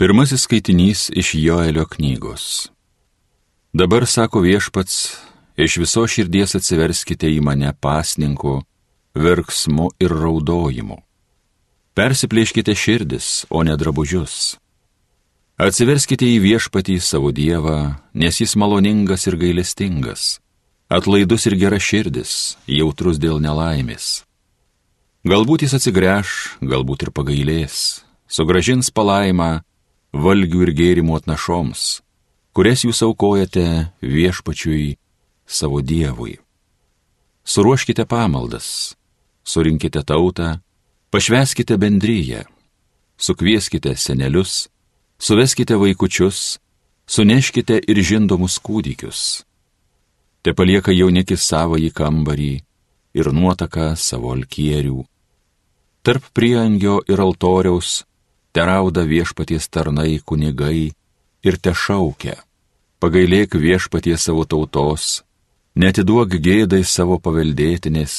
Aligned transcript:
Pirmasis 0.00 0.40
skaitinys 0.40 1.10
iš 1.12 1.34
Joelio 1.34 1.84
knygos. 1.84 2.70
Dabar 3.72 4.06
sako 4.06 4.40
viešpats, 4.40 5.16
iš 5.56 5.76
viso 5.76 6.06
širdies 6.08 6.56
atsiverskite 6.56 7.28
į 7.28 7.42
mane 7.44 7.74
pasninku, 7.84 8.62
verksmu 9.12 9.90
ir 10.00 10.16
raudojimu. 10.22 10.96
Persiplėškite 11.92 12.72
širdis, 12.72 13.44
o 13.52 13.60
ne 13.60 13.76
drabužius. 13.76 14.56
Atsiverskite 15.60 16.24
į 16.24 16.40
viešpatį 16.48 16.96
savo 17.04 17.28
Dievą, 17.28 18.00
nes 18.16 18.40
jis 18.40 18.56
maloningas 18.56 19.28
ir 19.28 19.36
gailestingas, 19.36 20.38
atlaidus 20.88 21.44
ir 21.44 21.60
gera 21.60 21.76
širdis, 21.76 22.56
jautrus 22.64 23.20
dėl 23.20 23.36
nelaimės. 23.36 24.22
Galbūt 25.28 25.68
jis 25.68 25.76
atsigręš, 25.76 26.30
galbūt 26.64 27.04
ir 27.04 27.12
pagailės, 27.12 28.06
sugražins 28.32 28.88
palaimą, 28.88 29.58
valgių 30.12 30.64
ir 30.66 30.72
gėrimų 30.76 31.18
atnašoms, 31.20 32.00
kurias 32.52 32.84
jūs 32.84 33.02
aukojate 33.06 33.90
viešpačiui 34.02 34.96
savo 35.46 35.80
Dievui. 35.82 36.38
Suruoškite 37.44 38.04
pamaldas, 38.06 38.96
surinkite 39.44 40.02
tautą, 40.06 40.60
pašveskite 41.10 41.78
bendryje, 41.78 42.44
sukvieskite 43.18 43.96
senelius, 43.96 44.68
suveskite 45.18 45.78
vaikučius, 45.80 46.58
suneškite 47.06 47.80
ir 47.88 48.02
žindomus 48.02 48.58
kūdikius. 48.62 49.44
Te 50.42 50.54
palieka 50.56 50.92
jaunikis 50.94 51.42
savo 51.44 51.76
į 51.76 51.90
kambarį 51.92 52.52
ir 53.14 53.32
nuotaka 53.34 53.94
savo 53.96 54.32
alkierių. 54.32 55.02
Tarp 56.00 56.30
priangio 56.32 57.00
ir 57.10 57.20
altoriaus 57.20 58.04
terauda 58.52 59.04
viešpaties 59.06 59.68
tarnai 59.68 60.20
kunigai 60.24 60.92
ir 61.46 61.56
te 61.62 61.72
šaukia, 61.74 62.36
pagailėk 63.00 63.56
viešpatie 63.56 64.16
savo 64.18 64.44
tautos, 64.44 65.22
netiduok 65.74 66.36
gėdai 66.44 66.82
savo 66.84 67.18
paveldėtinės, 67.22 68.14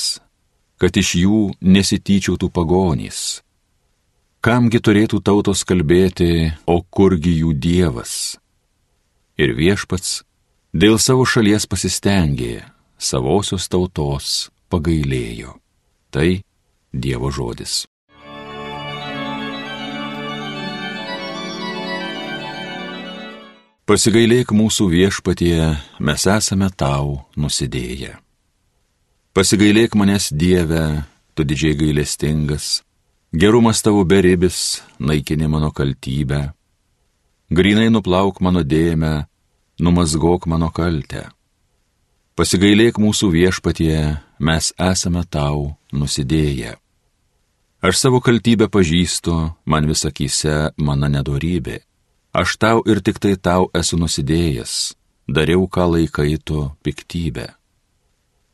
kad 0.81 0.97
iš 0.97 1.15
jų 1.23 1.41
nesityčiautų 1.61 2.49
pagonys. 2.49 3.41
Kamgi 4.41 4.81
turėtų 4.81 5.21
tautos 5.21 5.61
kalbėti, 5.69 6.49
o 6.65 6.81
kurgi 6.81 7.35
jų 7.43 7.53
dievas? 7.53 8.13
Ir 9.37 9.53
viešpats 9.53 10.23
dėl 10.73 10.97
savo 10.97 11.27
šalies 11.29 11.69
pasistengė, 11.69 12.63
savosios 12.97 13.69
tautos 13.69 14.49
pagailėjo. 14.73 15.59
Tai 16.11 16.41
Dievo 16.91 17.31
žodis. 17.31 17.90
Pasigailėk 23.91 24.53
mūsų 24.55 24.85
viešpatie, 24.87 25.55
mes 25.99 26.23
esame 26.31 26.69
tau 26.79 27.25
nusidėję. 27.35 28.13
Pasigailėk 29.35 29.97
manęs 29.99 30.29
Dieve, 30.31 31.03
tu 31.35 31.43
didžiai 31.43 31.75
gailestingas, 31.75 32.85
gerumas 33.35 33.83
tavo 33.83 34.05
beribis, 34.07 34.79
naikini 34.95 35.51
mano 35.51 35.73
kaltybę. 35.75 36.39
Grinai 37.51 37.89
nuplauk 37.91 38.39
mano 38.39 38.63
dėmę, 38.63 39.25
numazgok 39.83 40.47
mano 40.47 40.71
kaltę. 40.71 41.27
Pasigailėk 42.39 42.95
mūsų 42.95 43.33
viešpatie, 43.35 43.99
mes 44.39 44.71
esame 44.79 45.27
tau 45.27 45.73
nusidėję. 45.91 46.77
Aš 47.83 48.05
savo 48.05 48.23
kaltybę 48.23 48.71
pažįstu, 48.71 49.49
man 49.67 49.91
visakyse 49.91 50.69
mano 50.79 51.11
nedorybė 51.11 51.81
Aš 52.31 52.55
tau 52.55 52.79
ir 52.87 53.03
tik 53.03 53.19
tai 53.19 53.35
tau 53.35 53.67
esu 53.75 53.97
nusidėjęs, 53.99 54.95
dariau 55.27 55.67
ką 55.67 55.87
laikai 55.91 56.37
tu 56.39 56.63
piktybę. 56.79 57.49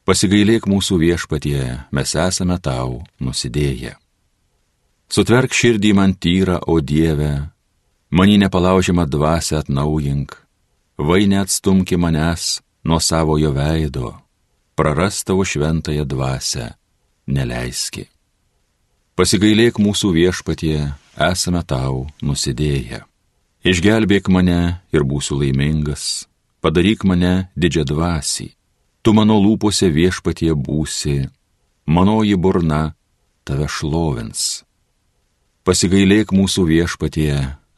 Pasigailėk 0.01 0.65
mūsų 0.65 0.97
viešpatie, 1.03 1.61
mes 1.93 2.13
esame 2.17 2.57
tau 2.57 3.03
nusidėję. 3.21 3.93
Sutverk 5.13 5.53
širdį 5.53 5.91
man 5.93 6.15
tyrą, 6.17 6.57
o 6.65 6.79
Dieve, 6.81 7.51
manį 8.09 8.37
nepalaužimą 8.47 9.05
dvasę 9.05 9.59
atnaujink, 9.59 10.33
vai 10.97 11.27
neatstumki 11.29 11.99
manęs 12.01 12.63
nuo 12.83 12.97
savojo 12.97 13.51
veido, 13.53 14.15
praras 14.75 15.21
tavo 15.27 15.45
šventąją 15.45 16.07
dvasę, 16.07 16.71
neleiski. 17.27 18.07
Pasigailėk 19.13 19.77
mūsų 19.77 20.15
viešpatie, 20.17 20.79
esame 21.29 21.61
tau 21.61 22.07
nusidėję. 22.25 23.03
Išgelbėk 23.67 24.29
mane 24.31 24.79
ir 24.95 25.03
būsiu 25.03 25.41
laimingas, 25.41 26.23
padaryk 26.63 27.01
mane 27.03 27.49
didžią 27.59 27.83
dvasį, 27.89 28.45
tu 29.03 29.11
mano 29.11 29.35
lūpose 29.43 29.89
viešpatie 29.91 30.53
būsi, 30.55 31.25
manoji 31.83 32.37
burna 32.39 32.95
tave 33.43 33.67
šlovins. 33.67 34.63
Pasigailėk 35.67 36.31
mūsų 36.31 36.63
viešpatie, 36.71 37.33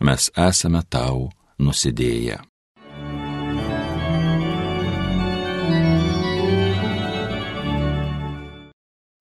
mes 0.06 0.30
esame 0.38 0.84
tau 0.86 1.32
nusidėję. 1.58 2.38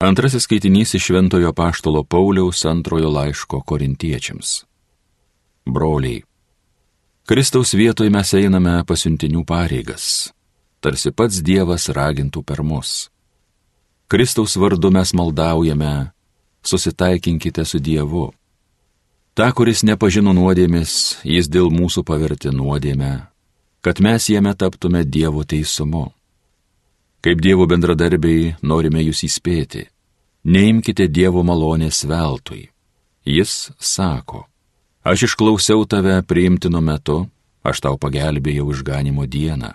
Antrasis 0.05 0.45
skaitinys 0.45 0.93
iš 0.93 1.09
Šventojo 1.09 1.49
Paštolo 1.57 2.05
Pauliaus 2.05 2.61
antrojo 2.69 3.09
laiško 3.09 3.65
korintiečiams. 3.65 4.59
Broliai, 5.65 6.28
Kristaus 7.29 7.75
vietoj 7.77 8.07
mes 8.09 8.31
einame 8.33 8.71
pasiuntinių 8.89 9.43
pareigas, 9.45 10.05
tarsi 10.81 11.11
pats 11.13 11.43
Dievas 11.45 11.83
ragintų 11.93 12.41
per 12.41 12.63
mus. 12.65 13.11
Kristaus 14.09 14.55
vardu 14.57 14.89
mes 14.89 15.11
maldaujame, 15.13 16.09
susitaikinkite 16.65 17.67
su 17.69 17.77
Dievu. 17.77 18.31
Ta, 19.37 19.51
kuris 19.53 19.85
nepažino 19.85 20.33
nuodėmis, 20.33 21.21
jis 21.21 21.51
dėl 21.53 21.69
mūsų 21.69 22.01
paverti 22.09 22.49
nuodėmę, 22.49 23.13
kad 23.85 24.01
mes 24.01 24.25
jame 24.33 24.57
taptume 24.57 25.05
Dievo 25.05 25.45
teisumu. 25.45 26.07
Kaip 27.21 27.45
Dievo 27.45 27.69
bendradarbiai 27.69 28.55
norime 28.65 29.05
jūs 29.05 29.21
įspėti, 29.29 29.85
neimkite 30.49 31.05
Dievo 31.05 31.45
malonės 31.45 32.07
veltui. 32.09 32.71
Jis 33.21 33.69
sako, 33.77 34.47
Aš 35.03 35.29
išklausiau 35.29 35.85
tave 35.87 36.19
priimtinu 36.27 36.81
metu, 36.83 37.29
aš 37.63 37.79
tau 37.85 37.95
pagelbėjau 37.95 38.67
išganimo 38.73 39.23
dieną. 39.25 39.71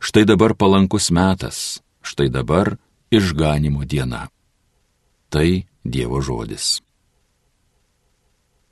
Štai 0.00 0.24
dabar 0.28 0.56
palankus 0.56 1.10
metas, 1.12 1.80
štai 2.00 2.28
dabar 2.32 2.76
išganimo 3.12 3.84
diena. 3.84 4.28
Tai 5.28 5.64
Dievo 5.84 6.22
žodis. 6.24 6.80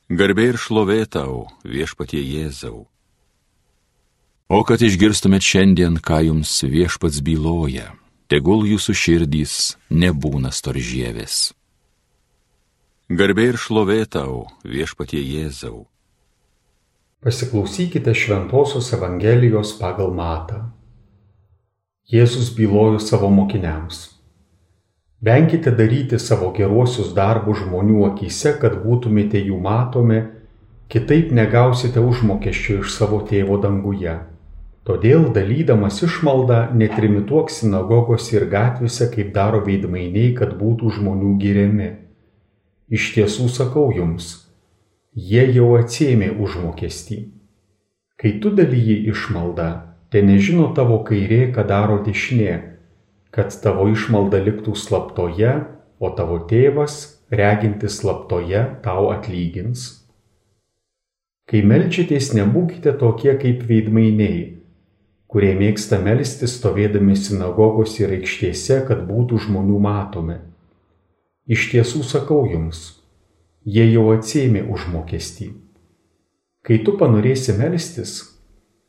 Garbė 0.09 0.47
ir 0.53 0.57
šlovė 0.57 1.05
tau, 1.13 1.45
viešpatie 1.61 2.23
Jėzau. 2.25 2.87
O 4.49 4.61
kad 4.65 4.81
išgirstumėt 4.85 5.45
šiandien, 5.45 5.99
ką 6.01 6.23
jums 6.29 6.53
viešpats 6.65 7.21
byloja, 7.25 7.93
tegul 8.33 8.65
jūsų 8.69 8.97
širdys 8.97 9.55
nebūna 9.93 10.53
storžėvės. 10.53 11.53
Garbė 13.11 13.49
ir 13.51 13.57
šlovė 13.59 14.05
tau, 14.07 14.47
viešpatie 14.63 15.19
Jėzau. 15.19 15.89
Pasiklausykite 17.21 18.15
Šventojios 18.15 18.93
Evangelijos 18.95 19.73
pagal 19.75 20.13
Matą. 20.15 20.61
Jėzus 22.07 22.53
bylojo 22.55 23.01
savo 23.03 23.29
mokiniams. 23.29 24.21
Venkite 25.21 25.73
daryti 25.75 26.21
savo 26.23 26.53
geruosius 26.55 27.11
darbus 27.17 27.65
žmonių 27.65 28.05
akise, 28.13 28.55
kad 28.63 28.79
būtumėte 28.85 29.43
jų 29.43 29.59
matomi, 29.59 30.23
kitaip 30.89 31.35
negausite 31.35 31.99
užmokesčio 31.99 32.85
iš 32.85 32.95
savo 32.95 33.19
tėvo 33.27 33.59
danguje. 33.59 34.15
Todėl 34.87 35.27
dalydamas 35.35 35.99
išmaldą 36.07 36.71
netrimituok 36.71 37.51
sinagogose 37.51 38.39
ir 38.39 38.47
gatvėse, 38.47 39.11
kaip 39.11 39.35
daro 39.35 39.61
veidmainiai, 39.67 40.33
kad 40.39 40.55
būtų 40.63 40.95
žmonių 41.01 41.35
giriami 41.43 41.91
Iš 42.93 43.15
tiesų 43.15 43.47
sakau 43.49 43.87
jums, 43.97 44.27
jie 45.17 45.47
jau 45.55 45.71
atsėmė 45.79 46.27
užmokestį. 46.45 47.17
Kai 48.21 48.33
tu 48.43 48.53
dalyji 48.53 48.99
išmaldą, 49.09 49.69
te 50.13 50.21
nežino 50.21 50.67
tavo 50.77 50.99
kairė, 51.09 51.47
ką 51.57 51.65
daro 51.71 51.97
dešinė, 52.05 52.59
kad 53.33 53.57
tavo 53.65 53.89
išmalda 53.95 54.43
liktų 54.45 54.77
slaptoje, 54.77 55.55
o 56.05 56.13
tavo 56.21 56.43
tėvas, 56.53 56.99
regintis 57.33 57.97
slaptoje, 58.03 58.61
tau 58.85 59.09
atlygins. 59.17 59.89
Kai 61.49 61.65
melčiatės, 61.65 62.35
nebūkite 62.37 62.93
tokie 63.01 63.39
kaip 63.41 63.65
veidmainiai, 63.73 64.45
kurie 65.33 65.57
mėgsta 65.57 65.97
melstis 65.97 66.61
stovėdami 66.61 67.17
sinagogos 67.17 67.97
ir 68.05 68.13
aikštėse, 68.21 68.83
kad 68.85 69.07
būtų 69.09 69.47
žmonių 69.49 69.81
matomi 69.81 70.43
Iš 71.51 71.73
tiesų 71.73 72.05
sakau 72.07 72.45
jums, 72.47 73.01
jie 73.67 73.83
jau 73.91 74.05
atsėmė 74.13 74.61
užmokestį. 74.71 75.49
Kai 76.63 76.77
tu 76.87 76.93
panorėsi 77.01 77.57
melstis, 77.59 78.13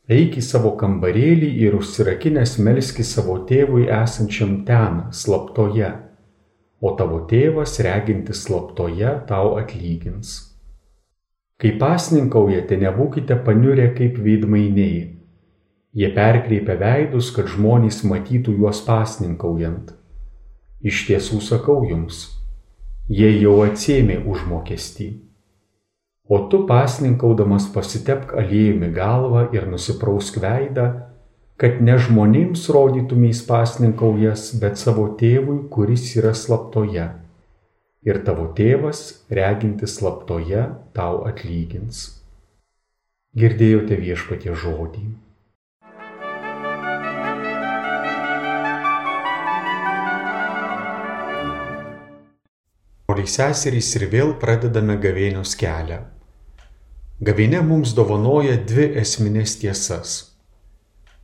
eik 0.05 0.37
į 0.37 0.43
savo 0.45 0.75
kambarėlį 0.77 1.49
ir 1.65 1.73
užsirakinęs 1.79 2.59
melski 2.61 3.01
savo 3.01 3.39
tėvui 3.49 3.87
esančiam 3.89 4.59
ten, 4.67 5.07
slaptoje, 5.09 5.89
o 6.77 6.91
tavo 6.99 7.23
tėvas 7.25 7.79
regintis 7.81 8.43
slaptoje 8.45 9.15
tau 9.25 9.55
atlygins. 9.57 10.35
Kai 11.57 11.73
pasninkaujate, 11.81 12.77
nebūkite 12.77 13.39
paniurę 13.49 13.89
kaip 13.97 14.21
veidmainiai. 14.21 15.01
Jie 15.97 16.13
perkreipia 16.13 16.77
veidus, 16.77 17.33
kad 17.33 17.49
žmonės 17.49 18.03
matytų 18.05 18.59
juos 18.61 18.85
pasninkaujant. 18.85 19.95
Iš 20.85 21.05
tiesų 21.09 21.41
sakau 21.41 21.81
jums, 21.89 22.42
jie 23.09 23.29
jau 23.41 23.59
atsėmė 23.65 24.21
užmokestį. 24.29 25.09
O 26.29 26.39
tu 26.47 26.63
pasninkaudamas 26.67 27.67
pasitepk 27.73 28.31
aliejumi 28.39 28.89
galvą 28.95 29.49
ir 29.55 29.67
nusiprausk 29.67 30.39
veidą, 30.39 30.85
kad 31.59 31.81
ne 31.83 31.97
žmonėms 31.99 32.69
rodytumės 32.73 33.43
pasninkaujas, 33.47 34.53
bet 34.61 34.79
savo 34.79 35.09
tėvui, 35.19 35.67
kuris 35.69 36.07
yra 36.15 36.31
slaptoje. 36.33 37.09
Ir 38.03 38.19
tavo 38.27 38.49
tėvas, 38.55 39.03
regintis 39.31 39.99
slaptoje, 39.99 40.65
tau 40.95 41.23
atlygins. 41.27 42.23
Girdėjote 43.35 43.99
viešpatie 43.99 44.55
žodį. 44.63 45.05
Broliai 53.23 53.55
seserys 53.55 53.95
ir 53.95 54.03
vėl 54.11 54.33
pradedame 54.35 54.97
gavėnios 54.99 55.53
kelią. 55.55 56.01
Gavėnė 57.23 57.61
mums 57.63 57.93
dovanoja 57.95 58.57
dvi 58.67 58.99
esminės 58.99 59.55
tiesas. 59.61 60.35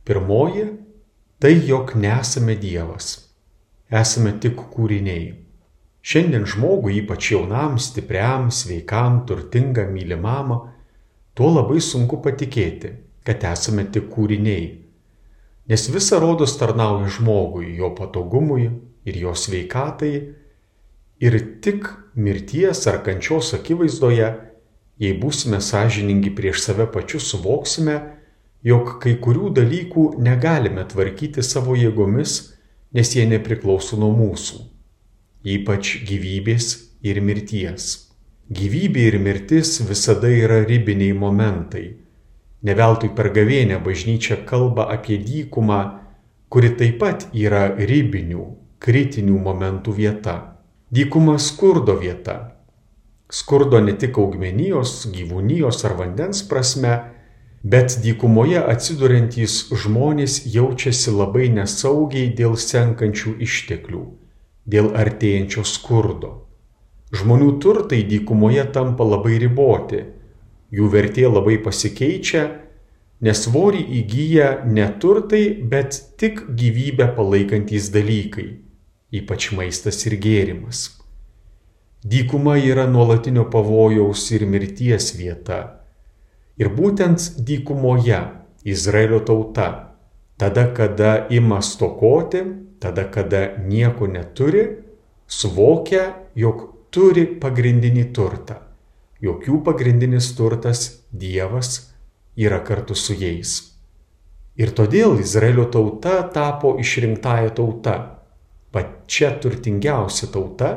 Pirmoji- 0.06 0.64
tai, 1.40 1.60
jog 1.68 1.92
nesame 1.94 2.56
Dievas. 2.56 3.28
Esame 3.90 4.32
tik 4.40 4.56
kūriniai. 4.56 5.34
Šiandien 6.00 6.46
žmogui, 6.46 7.02
ypač 7.02 7.32
jaunam, 7.32 7.76
stipriam, 7.76 8.48
sveikam, 8.48 9.26
turtingam, 9.26 9.92
mylimam, 9.92 10.72
tuo 11.34 11.52
labai 11.52 11.80
sunku 11.80 12.22
patikėti, 12.22 12.94
kad 13.24 13.44
esame 13.44 13.84
tik 13.92 14.08
kūriniai. 14.08 14.78
Nes 15.68 15.88
visa 15.90 16.18
rodos 16.18 16.56
tarnauja 16.56 17.08
žmogui, 17.08 17.76
jo 17.76 17.90
patogumui 17.90 18.70
ir 19.04 19.14
jo 19.16 19.34
sveikatai 19.34 20.40
ir 21.20 21.36
tik 21.60 21.88
mirties 22.14 22.86
ar 22.88 23.02
kančios 23.04 23.52
akivaizdoje, 23.56 24.30
jei 25.00 25.16
būsime 25.20 25.60
sąžiningi 25.64 26.32
prieš 26.36 26.64
save 26.66 26.86
pačius, 26.92 27.28
suvoksime, 27.32 27.96
jog 28.64 28.98
kai 29.02 29.16
kurių 29.24 29.52
dalykų 29.56 30.06
negalime 30.20 30.84
tvarkyti 30.88 31.44
savo 31.44 31.76
jėgomis, 31.76 32.36
nes 32.92 33.14
jie 33.16 33.24
nepriklauso 33.28 33.96
nuo 34.00 34.10
mūsų, 34.16 34.60
ypač 35.56 35.96
gyvybės 36.08 36.72
ir 37.06 37.20
mirties. 37.24 37.90
Gyvybė 38.50 39.06
ir 39.12 39.16
mirtis 39.22 39.76
visada 39.86 40.28
yra 40.28 40.64
ribiniai 40.66 41.14
momentai. 41.14 41.84
Neveltui 42.66 43.12
per 43.16 43.30
gavėnę 43.32 43.78
bažnyčia 43.84 44.40
kalba 44.48 44.88
apie 44.92 45.20
dykumą, 45.22 45.80
kuri 46.50 46.72
taip 46.76 46.98
pat 47.00 47.28
yra 47.32 47.68
ribinių, 47.78 48.48
kritinių 48.82 49.38
momentų 49.38 49.94
vieta. 49.96 50.49
Dykuma 50.92 51.38
skurdo 51.38 51.94
vieta. 51.94 52.56
Skurdo 53.30 53.78
ne 53.78 53.92
tik 53.94 54.16
augmenijos, 54.18 55.04
gyvūnijos 55.14 55.84
ar 55.86 55.92
vandens 55.94 56.40
prasme, 56.50 56.94
bet 57.62 57.94
dykumoje 58.02 58.58
atsiduriantys 58.72 59.68
žmonės 59.70 60.40
jaučiasi 60.50 61.12
labai 61.14 61.44
nesaugiai 61.54 62.32
dėl 62.40 62.56
senkančių 62.58 63.36
išteklių, 63.46 64.00
dėl 64.66 64.88
artėjančio 65.04 65.62
skurdo. 65.62 66.30
Žmonių 67.14 67.52
turtai 67.62 68.00
dykumoje 68.08 68.64
tampa 68.74 69.06
labai 69.06 69.36
riboti, 69.44 70.00
jų 70.74 70.88
vertė 70.90 71.28
labai 71.30 71.60
pasikeičia, 71.68 72.42
nes 73.22 73.44
svorį 73.46 73.84
įgyja 74.00 74.50
ne 74.66 74.90
turtai, 74.98 75.44
bet 75.70 76.02
tik 76.18 76.42
gyvybę 76.50 77.12
palaikantys 77.14 77.92
dalykai 77.94 78.48
ypač 79.12 79.50
maistas 79.56 80.04
ir 80.06 80.16
gėrimas. 80.22 81.00
Dykuma 82.00 82.56
yra 82.56 82.86
nuolatinio 82.88 83.44
pavojaus 83.52 84.30
ir 84.32 84.46
mirties 84.48 85.10
vieta. 85.18 85.60
Ir 86.56 86.70
būtent 86.72 87.42
dykumoje 87.44 88.20
Izraelio 88.64 89.20
tauta, 89.24 89.96
tada 90.40 90.66
kada 90.76 91.26
ima 91.30 91.60
stokoti, 91.60 92.40
tada 92.80 93.04
kada 93.12 93.56
nieko 93.60 94.08
neturi, 94.08 94.64
suvokia, 95.28 96.14
jog 96.34 96.62
turi 96.90 97.26
pagrindinį 97.40 98.06
turtą, 98.16 98.56
jog 99.20 99.44
jų 99.48 99.60
pagrindinis 99.66 100.32
turtas 100.36 100.86
Dievas 101.10 101.90
yra 102.36 102.62
kartu 102.64 102.96
su 102.96 103.16
jais. 103.18 103.58
Ir 104.56 104.72
todėl 104.76 105.20
Izraelio 105.20 105.66
tauta 105.72 106.22
tapo 106.32 106.76
išrinktąją 106.80 107.52
tautą 107.56 107.98
pačia 108.72 109.32
turtingiausia 109.42 110.30
tauta, 110.32 110.70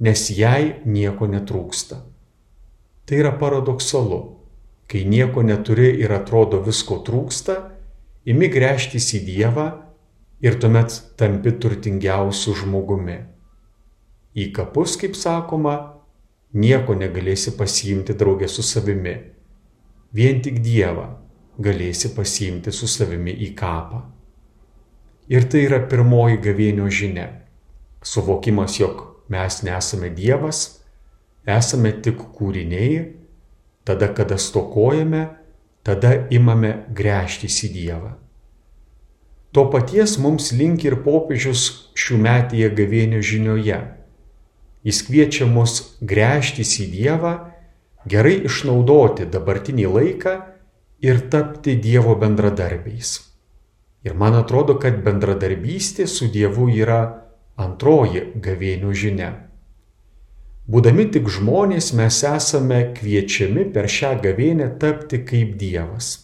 nes 0.00 0.28
jai 0.34 0.80
nieko 0.84 1.28
netrūksta. 1.30 2.00
Tai 3.04 3.20
yra 3.20 3.34
paradoksalu. 3.40 4.20
Kai 4.88 5.04
nieko 5.08 5.42
neturi 5.42 5.94
ir 6.04 6.12
atrodo 6.12 6.60
visko 6.64 6.98
trūksta, 7.06 7.54
imi 8.28 8.50
grėžtis 8.52 9.14
į 9.16 9.22
Dievą 9.24 9.66
ir 10.44 10.58
tuomet 10.60 10.92
tampi 11.16 11.54
turtingiausiu 11.56 12.52
žmogumi. 12.60 13.16
Į 14.36 14.50
kapus, 14.52 14.98
kaip 15.00 15.16
sakoma, 15.16 15.76
nieko 16.52 16.96
negalėsi 16.98 17.54
pasiimti 17.56 18.16
draugė 18.18 18.48
su 18.50 18.64
savimi. 18.66 19.14
Vien 20.14 20.42
tik 20.44 20.60
Dievą 20.62 21.06
galėsi 21.64 22.12
pasiimti 22.14 22.72
su 22.74 22.88
savimi 22.90 23.32
į 23.46 23.54
kapą. 23.56 24.02
Ir 25.28 25.46
tai 25.48 25.64
yra 25.64 25.80
pirmoji 25.88 26.36
gavėnio 26.44 26.90
žinia. 26.92 27.30
Suvokimas, 28.04 28.76
jog 28.76 29.00
mes 29.32 29.62
nesame 29.64 30.10
Dievas, 30.12 30.82
esame 31.48 31.94
tik 32.04 32.20
kūriniai, 32.36 33.14
tada, 33.88 34.10
kada 34.12 34.36
stokojame, 34.36 35.24
tada 35.84 36.12
imame 36.32 36.84
gręžtis 36.92 37.62
į 37.64 37.72
Dievą. 37.72 38.12
To 39.54 39.68
paties 39.70 40.18
mums 40.18 40.50
link 40.52 40.84
ir 40.84 40.98
popiežius 41.04 41.66
šių 41.96 42.20
metyje 42.20 42.70
gavėnio 42.74 43.20
žinioje. 43.24 43.80
Jis 44.84 45.04
kviečia 45.06 45.46
mus 45.48 45.96
gręžtis 46.04 46.76
į 46.84 46.90
Dievą, 46.92 47.36
gerai 48.04 48.42
išnaudoti 48.44 49.28
dabartinį 49.30 49.86
laiką 49.88 50.34
ir 51.00 51.22
tapti 51.32 51.78
Dievo 51.80 52.16
bendradarbiais. 52.20 53.33
Ir 54.04 54.16
man 54.20 54.36
atrodo, 54.36 54.76
kad 54.80 55.00
bendradarbystė 55.04 56.04
su 56.10 56.28
Dievu 56.32 56.68
yra 56.68 57.00
antroji 57.56 58.26
gavėnių 58.44 58.92
žinia. 58.92 59.30
Būdami 60.68 61.06
tik 61.12 61.28
žmonės 61.28 61.92
mes 61.96 62.18
esame 62.24 62.80
kviečiami 62.96 63.66
per 63.72 63.88
šią 63.88 64.14
gavėnę 64.24 64.70
tapti 64.80 65.20
kaip 65.28 65.58
Dievas. 65.60 66.14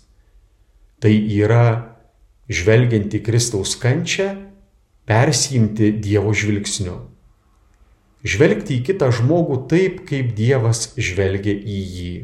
Tai 1.00 1.12
yra, 1.12 1.96
žvelgiant 2.49 3.12
į 3.16 3.20
Kristaus 3.25 3.75
kančią, 3.80 4.30
persijimti 5.08 5.92
Dievo 6.00 6.32
žvilgsniu. 6.37 6.96
Žvelgti 8.25 8.76
į 8.76 8.84
kitą 8.88 9.08
žmogų 9.16 9.62
taip, 9.68 10.02
kaip 10.08 10.34
Dievas 10.37 10.90
žvelgia 11.00 11.56
į 11.56 11.78
jį. 11.96 12.14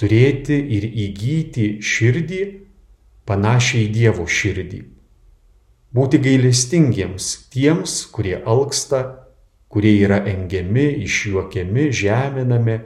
Turėti 0.00 0.58
ir 0.76 0.84
įgyti 0.88 1.68
širdį, 1.80 2.42
panašią 3.28 3.80
į 3.84 3.88
Dievo 3.94 4.26
širdį. 4.28 4.80
Būti 5.94 6.18
gailestingiems 6.18 7.28
tiems, 7.54 8.00
kurie 8.10 8.34
alksta, 8.40 9.02
kurie 9.70 9.94
yra 10.02 10.20
engiami, 10.26 10.88
išjuokiami, 11.06 11.86
žeminami, 11.94 12.80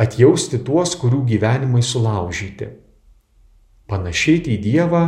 atjausti 0.00 0.62
tuos, 0.64 0.96
kurių 1.00 1.22
gyvenimai 1.28 1.84
sulaužyti. 1.84 2.70
Panašiai 3.88 4.40
į 4.54 4.56
Dievą, 4.64 5.04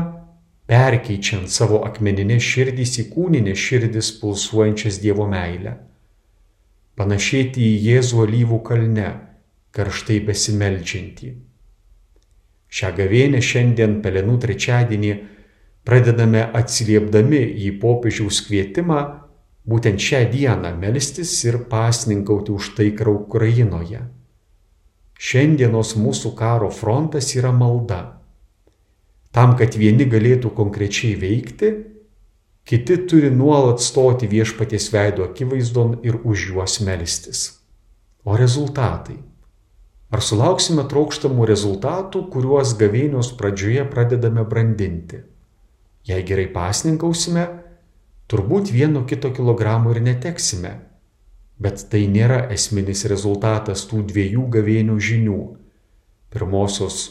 perkeičiant 0.68 1.48
savo 1.50 1.80
akmeninės 1.88 2.44
širdys 2.44 2.98
į 3.00 3.06
kūninės 3.14 3.60
širdis 3.64 4.12
pulsuojančias 4.20 5.00
Dievo 5.02 5.26
meilę. 5.30 5.78
Panašiai 6.96 7.48
į 7.56 7.72
Jėzų 7.88 8.22
alyvų 8.26 8.60
kalne, 8.64 9.08
karštai 9.76 10.20
besimeldžiantį. 10.28 11.32
Šią 12.76 12.90
gavėnę 12.96 13.40
šiandien 13.40 14.00
Pelenų 14.04 14.36
trečiadienį 14.42 15.12
pradedame 15.88 16.42
atsiliepdami 16.60 17.40
į 17.64 17.70
popiežiaus 17.80 18.42
kvietimą 18.44 18.98
būtent 19.70 20.02
šią 20.02 20.20
dieną 20.32 20.74
melstis 20.82 21.32
ir 21.48 21.62
pasninkauti 21.70 22.52
už 22.52 22.74
taiką 22.78 23.14
Ukrainoje. 23.22 24.02
šiandienos 25.18 25.94
mūsų 25.96 26.34
karo 26.36 26.68
frontas 26.70 27.30
yra 27.36 27.52
malda. 27.52 28.20
Tam, 29.32 29.56
kad 29.56 29.76
vieni 29.76 30.04
galėtų 30.04 30.50
konkrečiai 30.58 31.14
veikti, 31.16 31.70
kiti 32.68 32.96
turi 33.08 33.30
nuolat 33.30 33.80
stoti 33.80 34.28
viešpaties 34.28 34.90
veido 34.92 35.24
akivaizdon 35.24 36.00
ir 36.04 36.20
už 36.24 36.50
juos 36.50 36.80
melstis. 36.84 37.40
O 38.24 38.36
rezultatai? 38.36 39.16
Ar 40.16 40.22
sulauksime 40.24 40.86
trokštamų 40.88 41.44
rezultatų, 41.50 42.22
kuriuos 42.32 42.70
gavėnios 42.80 43.34
pradžioje 43.36 43.82
pradedame 43.90 44.46
brandinti? 44.48 45.18
Jei 46.08 46.22
gerai 46.24 46.46
pasninkausime, 46.54 47.42
turbūt 48.32 48.70
vieno 48.72 49.02
kito 49.04 49.28
kilogramo 49.36 49.90
ir 49.92 50.00
neteksime. 50.06 50.70
Bet 51.60 51.84
tai 51.92 52.06
nėra 52.08 52.46
esminis 52.54 53.04
rezultatas 53.12 53.82
tų 53.90 54.06
dviejų 54.08 54.46
gavėnių 54.54 54.96
žinių. 55.08 55.40
Pirmosios, 56.32 57.02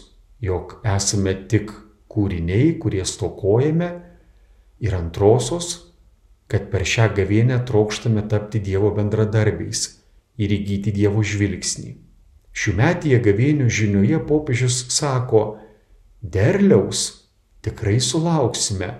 jog 0.42 0.80
esame 0.96 1.36
tik 1.54 1.76
kūriniai, 2.10 2.72
kurie 2.82 3.04
stokojame, 3.06 3.92
ir 4.82 4.98
antrosios, 4.98 5.76
kad 6.50 6.72
per 6.74 6.88
šią 6.90 7.12
gavėnę 7.22 7.62
trokštame 7.70 8.26
tapti 8.34 8.64
Dievo 8.66 8.90
bendradarbiais 8.98 9.86
ir 10.42 10.58
įgyti 10.58 10.96
Dievo 10.98 11.22
žvilgsnį. 11.22 12.05
Šiumetyje 12.56 13.20
gavėnių 13.20 13.68
žinioje 13.68 14.22
popiežius 14.30 14.78
sako, 14.96 15.44
derliaus 16.22 17.02
tikrai 17.66 17.98
sulauksime, 18.00 18.94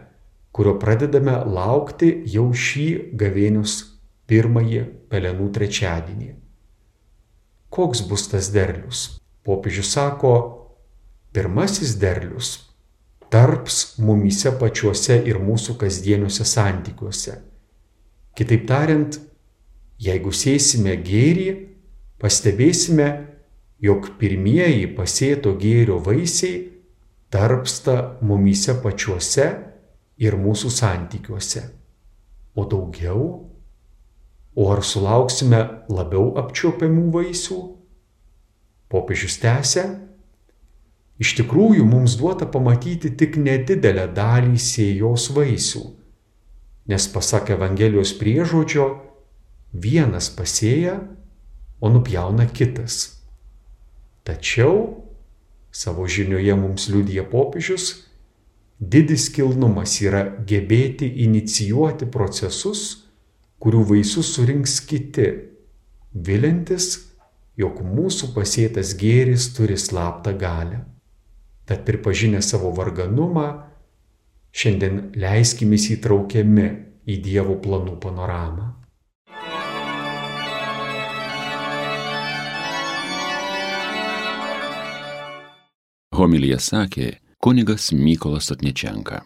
kurio 0.52 0.76
pradedame 0.82 1.38
laukti 1.48 2.12
jau 2.32 2.50
šį 2.52 2.88
gavėnius 3.16 3.78
pirmąjį 4.28 4.84
pelenų 5.12 5.50
trečiadienį. 5.56 6.30
Koks 7.72 8.04
bus 8.10 8.28
tas 8.32 8.52
derlius? 8.52 9.08
Popiežius 9.46 9.92
sako, 9.96 10.36
pirmasis 11.36 11.96
derlius 12.02 12.56
tarps 13.30 13.98
mumyse 14.00 14.52
pačiuose 14.60 15.18
ir 15.28 15.40
mūsų 15.44 15.76
kasdieniuose 15.82 16.46
santykiuose. 16.48 17.34
Kitaip 18.36 18.66
tariant, 18.70 19.18
jeigu 20.00 20.32
sėsime 20.32 20.96
gėrį, 21.04 21.50
pastebėsime, 22.22 23.08
jog 23.84 24.14
pirmieji 24.20 24.88
pasėto 24.96 25.56
gėrio 25.60 26.00
vaisiai 26.04 26.62
tarpsta 27.34 28.18
mumyse 28.24 28.78
pačiuose 28.84 29.48
ir 30.22 30.38
mūsų 30.40 30.72
santykiuose. 30.72 31.66
O 32.56 32.64
daugiau? 32.72 33.26
O 34.56 34.70
ar 34.72 34.80
sulauksime 34.88 35.60
labiau 35.92 36.32
apčiopiamų 36.40 37.10
vaisių? 37.12 37.58
Popiežius 38.88 39.36
tęsia, 39.42 39.84
iš 41.20 41.34
tikrųjų 41.42 41.84
mums 41.90 42.16
duota 42.16 42.48
pamatyti 42.48 43.12
tik 43.20 43.36
nedidelę 43.42 44.06
dalį 44.16 44.56
sėjos 44.62 45.28
vaisių, 45.36 45.84
nes 46.88 47.10
pasak 47.12 47.52
Evangelijos 47.58 48.14
priežodžio, 48.16 48.88
vienas 49.74 50.30
pasėja, 50.32 51.02
o 51.84 51.92
nupjauna 51.92 52.48
kitas. 52.48 53.15
Tačiau, 54.26 55.04
savo 55.70 56.08
žinioje 56.10 56.56
mums 56.58 56.88
liudija 56.90 57.24
popiežius, 57.30 57.92
didis 58.80 59.28
kilnumas 59.30 60.00
yra 60.02 60.24
gebėti 60.50 61.12
inicijuoti 61.28 62.08
procesus, 62.12 62.86
kurių 63.62 63.84
vaisius 63.92 64.32
surinks 64.34 64.80
kiti, 64.90 65.28
vilintis, 66.16 66.88
jog 67.60 67.80
mūsų 67.86 68.34
pasėtas 68.36 68.96
gėris 69.00 69.52
turi 69.56 69.78
slaptą 69.80 70.34
galę. 70.40 70.82
Tad 71.66 71.86
pripažinę 71.86 72.42
savo 72.46 72.72
varganumą, 72.78 73.46
šiandien 74.56 75.12
leiskime 75.18 75.78
įtraukiami 75.78 76.68
į 77.06 77.22
Dievo 77.22 77.58
planų 77.62 77.96
panoramą. 78.02 78.72
Homilija 86.16 86.62
sakė 86.64 87.18
kunigas 87.44 87.92
Mykolas 87.92 88.48
Atnečenka. 88.54 89.26